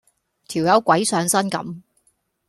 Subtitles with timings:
[0.47, 1.83] 條友鬼上身咁